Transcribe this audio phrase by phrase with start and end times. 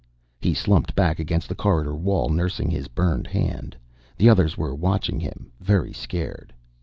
[0.39, 3.75] He slumped back against the corridor wall, nursing his burned hand.
[4.17, 6.51] The others were watching him, very scared.